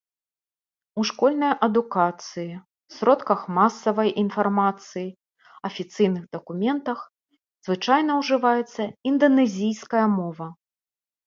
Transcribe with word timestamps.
У 1.01 1.03
школьнай 1.09 1.51
адукацыі, 1.67 2.55
сродках 2.95 3.39
масавай 3.57 4.09
інфармацыі, 4.23 5.05
афіцыйных 5.71 6.23
дакументах 6.39 7.05
звычайна 7.69 8.11
ўжываецца 8.25 8.81
інданезійская 9.13 10.05
мова. 10.19 10.47